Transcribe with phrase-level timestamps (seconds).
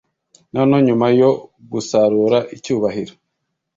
[0.53, 1.29] noneho, nyuma yo
[1.71, 3.13] gusarura icyubahiro